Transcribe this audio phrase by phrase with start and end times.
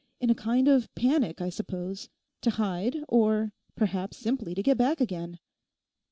[0.19, 2.09] In a kind of panic, I suppose,
[2.41, 5.37] to hide, or perhaps simply to get back again.